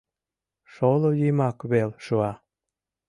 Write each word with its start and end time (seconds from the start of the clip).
Шоло 0.73 1.09
йымак 1.21 1.57
вел 1.71 1.91
шуа. 2.05 2.31